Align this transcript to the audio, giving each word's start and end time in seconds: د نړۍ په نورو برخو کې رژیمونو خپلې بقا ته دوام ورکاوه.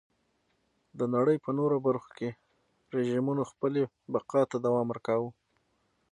د 0.99 1.01
نړۍ 1.15 1.37
په 1.45 1.49
نورو 1.59 1.77
برخو 1.87 2.09
کې 2.17 2.29
رژیمونو 2.95 3.43
خپلې 3.51 3.81
بقا 4.13 4.41
ته 4.51 4.57
دوام 4.65 4.85
ورکاوه. 4.89 5.29